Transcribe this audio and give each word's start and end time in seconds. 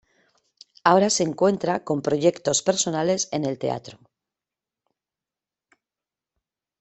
Ahora 0.83 1.11
se 1.11 1.21
encuentra 1.21 1.83
con 1.83 2.01
proyectos 2.01 2.63
personales 2.63 3.29
en 3.31 3.45
el 3.45 3.59
teatro. 3.59 3.99